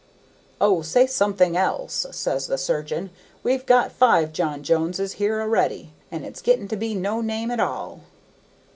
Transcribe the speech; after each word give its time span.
'O, 0.59 0.81
say 0.81 1.05
something 1.05 1.55
else,' 1.55 2.07
says 2.09 2.47
the 2.47 2.57
surgeon; 2.57 3.11
'we've 3.43 3.67
got 3.67 3.91
five 3.91 4.33
John 4.33 4.63
Joneses 4.63 5.13
here 5.21 5.39
a'ready, 5.39 5.93
and 6.11 6.25
it's 6.25 6.41
getting 6.41 6.67
to 6.69 6.75
be 6.75 6.95
no 6.95 7.21
name 7.21 7.51
at 7.51 7.59
all.' 7.59 8.01